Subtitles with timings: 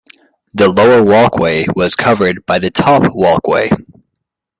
[0.55, 3.69] The lower walkway was covered by the top walkway.